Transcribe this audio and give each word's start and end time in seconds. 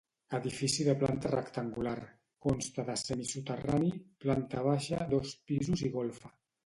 Edifici 0.35 0.85
de 0.87 0.93
planta 1.01 1.31
rectangular, 1.33 1.93
consta 2.47 2.85
de 2.89 2.95
semisoterrani, 3.01 3.93
planta 4.25 4.65
baixa, 4.73 5.07
dos 5.13 5.37
pisos 5.51 5.85
i 5.91 5.97
golfa. 6.01 6.35